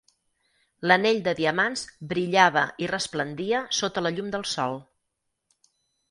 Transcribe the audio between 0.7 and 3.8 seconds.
L"anell de diamants brillava i resplendia